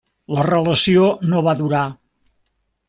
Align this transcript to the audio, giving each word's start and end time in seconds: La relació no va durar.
La 0.35 0.45
relació 0.47 1.05
no 1.35 1.45
va 1.49 1.57
durar. 1.61 1.87